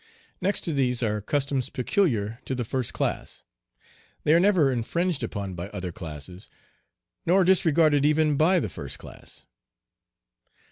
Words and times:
Next 0.41 0.61
to 0.61 0.73
these 0.73 1.03
are 1.03 1.21
customs 1.21 1.69
peculiar 1.69 2.39
to 2.45 2.55
the 2.55 2.65
first 2.65 2.91
class. 2.91 3.43
They 4.23 4.33
are 4.33 4.39
never 4.39 4.71
infringed 4.71 5.21
upon 5.21 5.53
by 5.53 5.69
other 5.69 5.91
classes, 5.91 6.49
nor 7.23 7.43
disregarded 7.43 8.03
even 8.03 8.35
by 8.35 8.59
the 8.59 8.67
first 8.67 8.97
class. 8.97 9.45